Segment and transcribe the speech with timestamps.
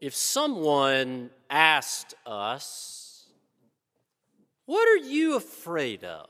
[0.00, 3.26] If someone asked us,
[4.66, 6.28] What are you afraid of?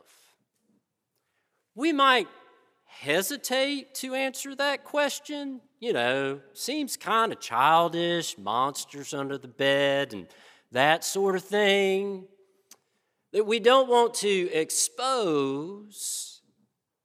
[1.74, 2.28] We might
[2.84, 5.60] hesitate to answer that question.
[5.80, 10.26] You know, seems kind of childish, monsters under the bed, and
[10.72, 12.24] that sort of thing.
[13.32, 16.40] That we don't want to expose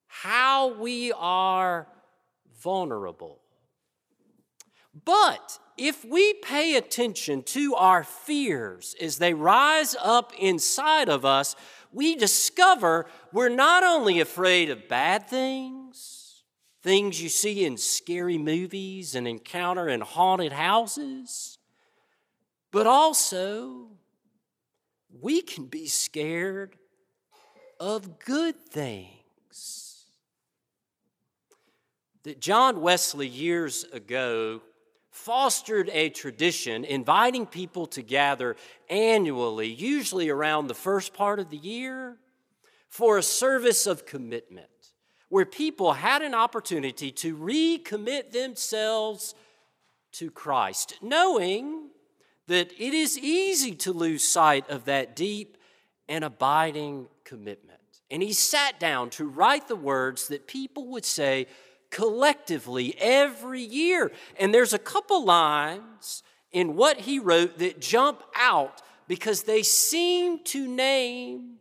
[0.07, 1.87] how we are
[2.61, 3.42] vulnerable.
[5.05, 11.55] But if we pay attention to our fears as they rise up inside of us,
[11.91, 16.43] we discover we're not only afraid of bad things,
[16.83, 21.57] things you see in scary movies and encounter in haunted houses,
[22.71, 23.87] but also
[25.21, 26.77] we can be scared
[27.79, 30.05] of good things.
[32.23, 34.61] That John Wesley years ago
[35.13, 38.55] fostered a tradition inviting people to gather
[38.89, 42.17] annually, usually around the first part of the year,
[42.89, 44.67] for a service of commitment,
[45.29, 49.35] where people had an opportunity to recommit themselves
[50.13, 51.89] to Christ, knowing
[52.47, 55.57] that it is easy to lose sight of that deep
[56.09, 57.79] and abiding commitment.
[58.09, 61.47] And he sat down to write the words that people would say,
[61.93, 64.11] collectively every year.
[64.39, 70.43] And there's a couple lines in what he wrote that jump out because they seem
[70.45, 71.57] to name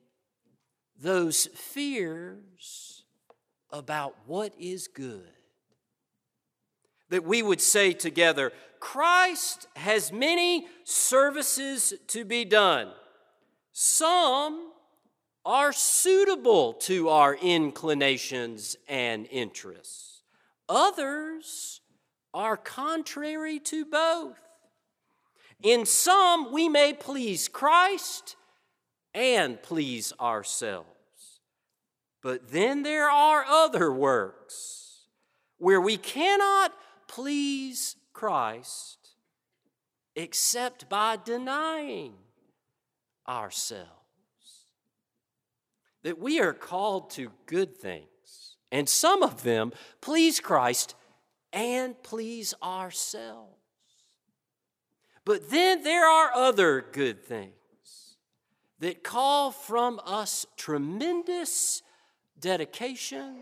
[0.98, 3.04] those fears
[3.70, 5.28] about what is good.
[7.10, 12.88] That we would say together, Christ has many services to be done.
[13.72, 14.72] Some
[15.44, 20.11] are suitable to our inclinations and interests.
[20.68, 21.80] Others
[22.34, 24.38] are contrary to both.
[25.62, 28.36] In some, we may please Christ
[29.14, 30.88] and please ourselves.
[32.22, 35.06] But then there are other works
[35.58, 36.72] where we cannot
[37.06, 38.98] please Christ
[40.14, 42.14] except by denying
[43.28, 43.88] ourselves.
[46.02, 48.11] That we are called to good things
[48.72, 50.96] and some of them please Christ
[51.52, 53.52] and please ourselves.
[55.24, 57.52] But then there are other good things
[58.80, 61.82] that call from us tremendous
[62.40, 63.36] dedication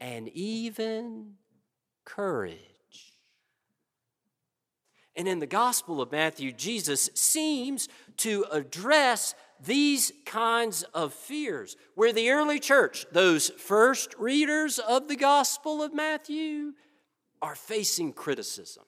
[0.00, 1.34] and even
[2.04, 2.58] courage.
[5.14, 7.88] And in the Gospel of Matthew, Jesus seems
[8.18, 11.76] to address these kinds of fears.
[11.94, 16.72] Where the early church, those first readers of the Gospel of Matthew,
[17.40, 18.84] are facing criticism.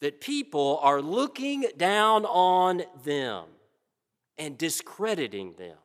[0.00, 3.44] That people are looking down on them
[4.36, 5.76] and discrediting them.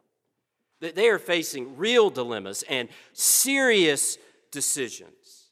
[0.82, 4.18] That they are facing real dilemmas and serious
[4.52, 5.50] decisions.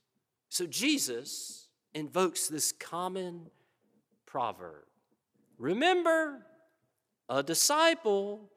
[0.50, 3.50] So Jesus invokes this common
[4.26, 4.86] proverb
[5.58, 6.44] Remember,
[7.30, 8.50] a disciple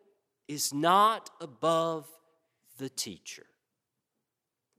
[0.48, 2.06] is not above
[2.78, 3.46] the teacher.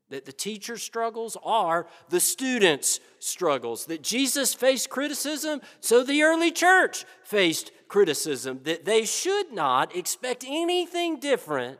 [0.09, 3.85] That the teacher struggles are the student's struggles.
[3.85, 8.59] That Jesus faced criticism, so the early church faced criticism.
[8.63, 11.79] That they should not expect anything different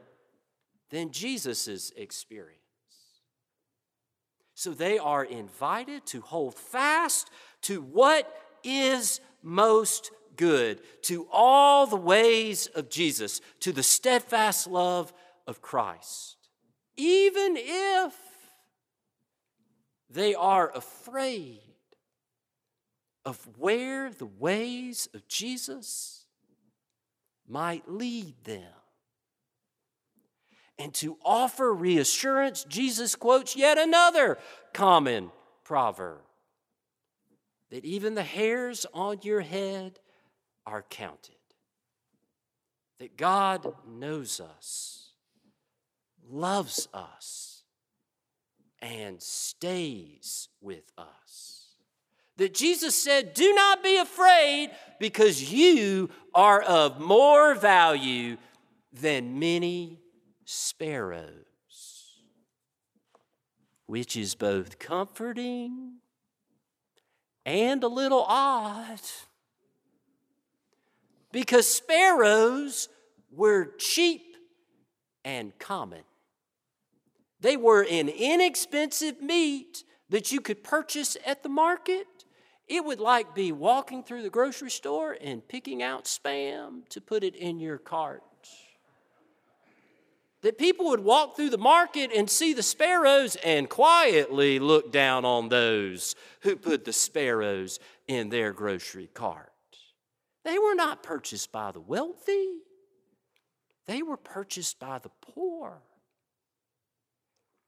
[0.90, 2.62] than Jesus' experience.
[4.56, 7.30] So they are invited to hold fast
[7.64, 8.34] to what
[8.64, 15.14] is most good, to all the ways of Jesus, to the steadfast love
[15.48, 16.38] of Christ,
[16.98, 18.14] even if
[20.10, 21.62] they are afraid
[23.26, 26.26] of where the ways of Jesus
[27.48, 28.72] might lead them.
[30.78, 34.38] And to offer reassurance, Jesus quotes yet another
[34.74, 35.32] common
[35.64, 36.22] proverb
[37.70, 40.00] that even the hairs on your head
[40.66, 41.36] are counted.
[43.00, 45.10] That God knows us,
[46.30, 47.64] loves us,
[48.82, 51.70] and stays with us.
[52.38, 58.38] That Jesus said, Do not be afraid because you are of more value
[58.92, 60.00] than many
[60.46, 62.22] sparrows,
[63.86, 65.96] which is both comforting
[67.46, 69.02] and a little odd
[71.36, 72.88] because sparrows
[73.30, 74.38] were cheap
[75.26, 76.04] and common.
[77.42, 82.08] They were an inexpensive meat that you could purchase at the market,
[82.70, 87.24] It would like be walking through the grocery store and picking out spam to put
[87.24, 88.24] it in your cart.
[90.42, 95.26] That people would walk through the market and see the sparrows and quietly look down
[95.26, 97.78] on those who put the sparrows
[98.08, 99.52] in their grocery cart.
[100.46, 102.60] They were not purchased by the wealthy,
[103.88, 105.82] they were purchased by the poor.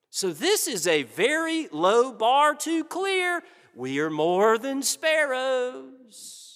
[0.10, 3.44] So, this is a very low bar to clear.
[3.76, 6.48] We are more than sparrows.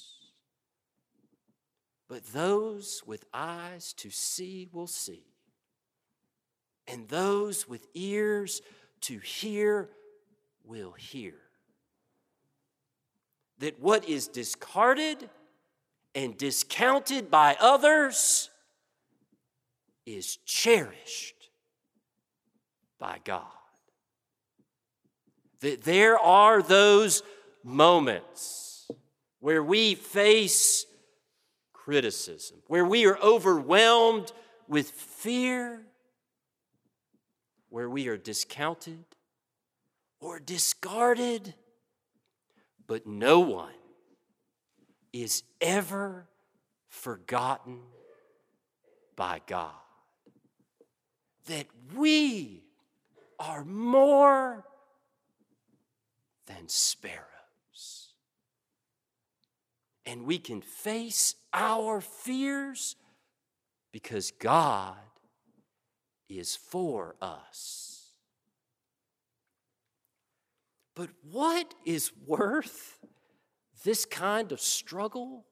[2.07, 5.23] But those with eyes to see will see,
[6.87, 8.61] and those with ears
[9.01, 9.89] to hear
[10.63, 11.35] will hear.
[13.59, 15.29] That what is discarded
[16.13, 18.49] and discounted by others
[20.05, 21.49] is cherished
[22.99, 23.45] by God.
[25.61, 27.23] That there are those
[27.63, 28.89] moments
[29.39, 30.85] where we face
[31.73, 34.31] criticism, where we are overwhelmed
[34.67, 35.81] with fear,
[37.69, 39.05] where we are discounted
[40.19, 41.53] or discarded,
[42.85, 43.73] but no one
[45.13, 46.27] is ever
[46.87, 47.79] forgotten
[49.15, 49.71] by God.
[51.47, 52.63] That we
[53.39, 54.65] are more
[56.47, 57.25] than sparrows.
[60.05, 62.95] And we can face our fears
[63.91, 64.95] because God
[66.29, 68.13] is for us.
[70.95, 72.99] But what is worth
[73.83, 75.45] this kind of struggle?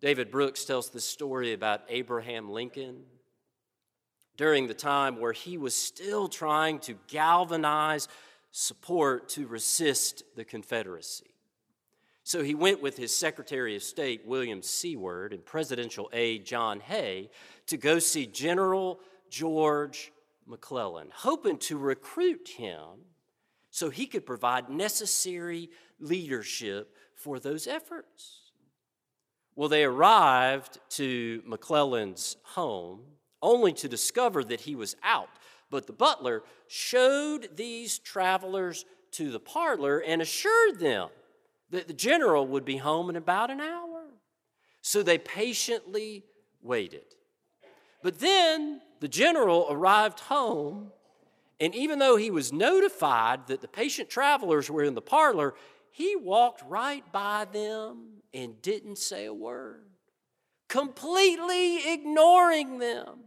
[0.00, 3.04] David Brooks tells the story about Abraham Lincoln
[4.36, 8.08] during the time where he was still trying to galvanize
[8.50, 11.32] support to resist the Confederacy.
[12.24, 17.30] So he went with his Secretary of State, William Seward, and presidential aide, John Hay,
[17.66, 20.12] to go see General George
[20.46, 23.06] McClellan, hoping to recruit him
[23.72, 28.52] so he could provide necessary leadership for those efforts.
[29.56, 33.00] Well, they arrived to McClellan's home
[33.40, 35.30] only to discover that he was out.
[35.70, 41.08] But the butler showed these travelers to the parlor and assured them
[41.70, 44.04] that the general would be home in about an hour.
[44.82, 46.24] So they patiently
[46.60, 47.06] waited.
[48.02, 50.92] But then the general arrived home
[51.60, 55.54] and even though he was notified that the patient travelers were in the parlor,
[55.90, 59.84] he walked right by them and didn't say a word,
[60.68, 63.18] completely ignoring them.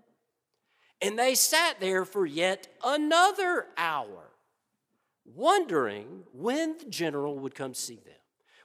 [1.01, 4.31] And they sat there for yet another hour,
[5.25, 8.13] wondering when the general would come see them.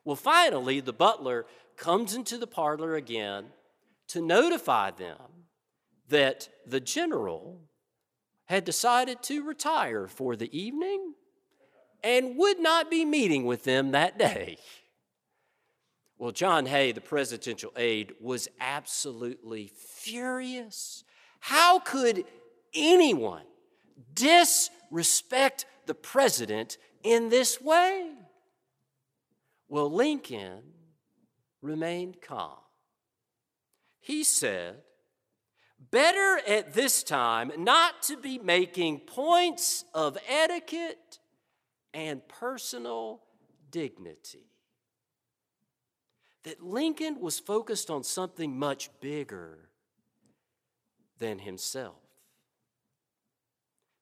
[0.05, 1.47] Well, finally, the butler
[1.77, 3.47] comes into the parlor again
[4.09, 5.47] to notify them
[6.09, 7.61] that the general
[8.50, 11.14] had decided to retire for the evening
[12.02, 14.58] and would not be meeting with them that day.
[16.19, 21.05] Well, John Hay, the presidential aide, was absolutely furious.
[21.38, 22.25] How could
[22.75, 23.44] anyone
[24.14, 28.11] disrespect the president in this way?
[29.69, 30.62] Well, Lincoln
[31.62, 32.59] remained calm.
[34.00, 34.83] He said,
[35.81, 41.19] Better at this time not to be making points of etiquette
[41.95, 43.23] and personal
[43.71, 44.51] dignity.
[46.45, 49.71] That Lincoln was focused on something much bigger
[51.19, 51.97] than himself.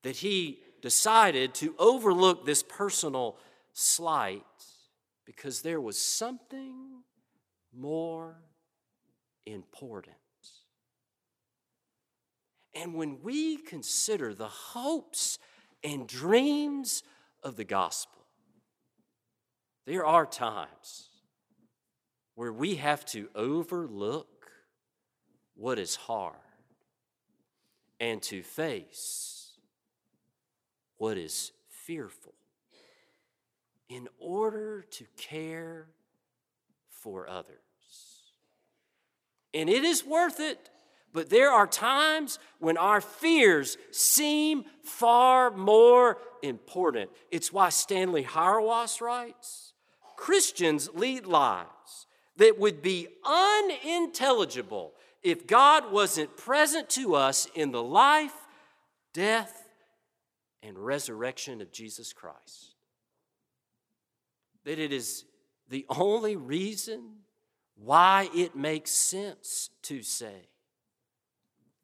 [0.02, 3.38] That he decided to overlook this personal
[3.72, 4.44] slight
[5.24, 7.02] because there was something
[7.72, 8.36] more
[9.46, 10.16] important.
[12.74, 15.38] And when we consider the hopes
[15.82, 17.02] and dreams
[17.42, 18.24] of the gospel,
[19.86, 21.08] there are times
[22.34, 24.50] where we have to overlook
[25.54, 26.36] what is hard
[27.98, 29.52] and to face
[30.98, 32.34] what is fearful
[33.88, 35.88] in order to care
[36.90, 37.56] for others.
[39.54, 40.70] And it is worth it
[41.12, 47.10] but there are times when our fears seem far more important.
[47.30, 49.72] It's why Stanley Hauerwas writes
[50.16, 57.82] Christians lead lives that would be unintelligible if God wasn't present to us in the
[57.82, 58.34] life,
[59.12, 59.68] death,
[60.62, 62.74] and resurrection of Jesus Christ.
[64.64, 65.24] that it is
[65.70, 67.20] the only reason
[67.76, 70.48] why it makes sense to say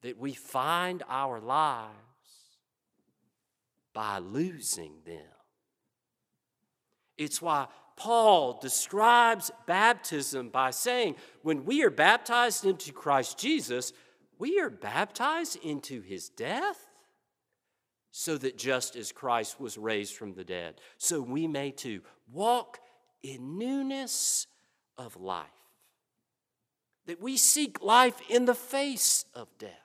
[0.04, 1.94] that we find our lives
[3.94, 5.16] by losing them.
[7.16, 13.94] It's why Paul describes baptism by saying, when we are baptized into Christ Jesus,
[14.38, 16.86] we are baptized into his death,
[18.10, 22.78] so that just as Christ was raised from the dead, so we may too walk
[23.22, 24.48] in newness
[24.98, 25.46] of life.
[27.06, 29.83] That we seek life in the face of death.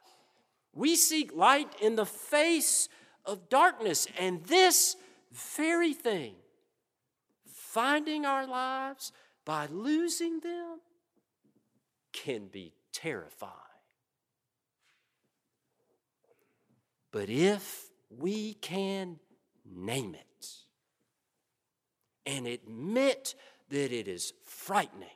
[0.73, 2.89] We seek light in the face
[3.25, 4.07] of darkness.
[4.17, 4.95] And this
[5.31, 6.35] very thing,
[7.45, 9.11] finding our lives
[9.45, 10.79] by losing them,
[12.11, 13.53] can be terrifying.
[17.11, 19.19] But if we can
[19.65, 20.47] name it
[22.25, 23.35] and admit
[23.69, 25.07] that it is frightening,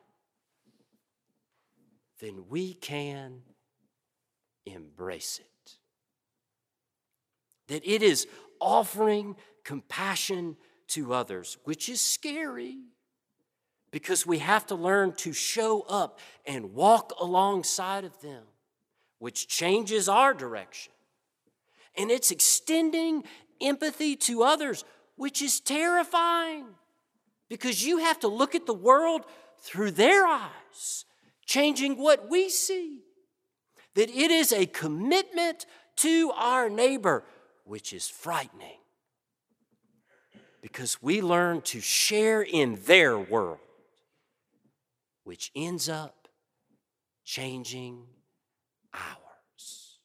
[2.19, 3.41] then we can
[4.73, 5.77] embrace it.
[7.67, 8.27] That it is
[8.59, 10.57] offering compassion
[10.89, 12.77] to others, which is scary
[13.91, 18.43] because we have to learn to show up and walk alongside of them,
[19.19, 20.91] which changes our direction.
[21.95, 23.23] And it's extending
[23.61, 24.83] empathy to others,
[25.15, 26.65] which is terrifying
[27.49, 29.25] because you have to look at the world
[29.59, 31.05] through their eyes,
[31.45, 33.03] changing what we see.
[33.95, 35.65] That it is a commitment
[35.97, 37.23] to our neighbor,
[37.65, 38.79] which is frightening
[40.63, 43.59] because we learn to share in their world,
[45.25, 46.29] which ends up
[47.25, 48.05] changing
[48.93, 49.99] ours.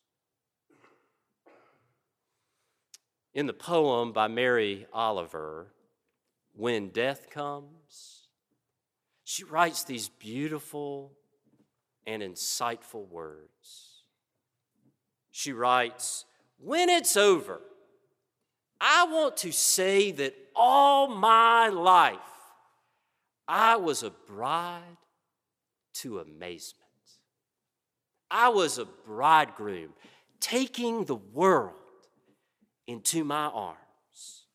[3.33, 5.69] In the poem by Mary Oliver,
[6.55, 8.27] When Death Comes,
[9.23, 11.13] she writes these beautiful
[12.09, 14.03] and insightful words.
[15.31, 16.25] She writes,
[16.59, 17.61] When it's over,
[18.81, 22.19] I want to say that all my life
[23.47, 24.83] I was a bride
[25.95, 26.75] to amazement.
[28.31, 29.91] I was a bridegroom
[30.41, 31.75] taking the world
[32.87, 34.47] into my arms.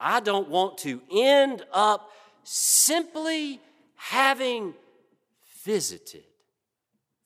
[0.00, 2.10] I don't want to end up
[2.44, 3.60] simply
[3.96, 4.74] having
[5.64, 6.24] visited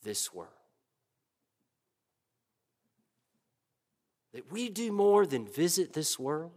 [0.07, 0.53] this world.
[4.37, 6.53] that we do more than visit this world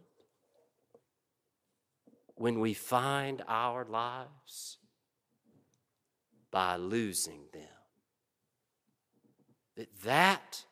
[2.35, 4.79] when we find our lives
[6.51, 7.61] by losing them.
[9.77, 10.65] That that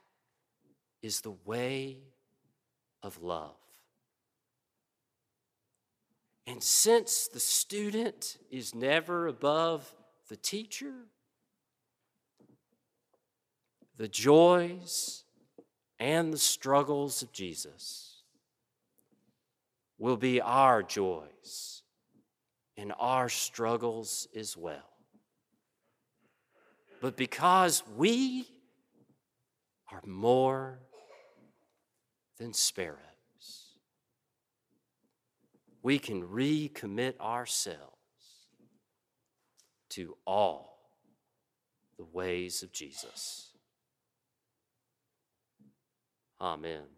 [1.02, 2.00] is the way
[3.02, 3.56] of love.
[6.46, 9.96] And since the student is never above
[10.28, 11.06] the teacher,
[13.98, 15.24] the joys
[16.00, 18.22] and the struggles of Jesus
[19.98, 21.82] will be our joys
[22.78, 24.94] and our struggles as well.
[27.02, 28.48] But because we
[29.92, 30.80] are more
[32.38, 33.00] than sparrows,
[35.82, 37.82] we can recommit ourselves
[39.90, 40.92] to all
[41.98, 43.47] the ways of Jesus.
[46.42, 46.97] Amen.